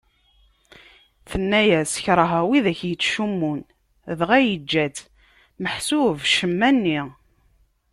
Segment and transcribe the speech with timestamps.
[1.29, 3.59] Tenna-yas kerheɣ widak ittcummun,
[4.19, 5.05] dɣa yeǧǧa-tt;
[5.61, 6.99] meḥsub ccemma-nni.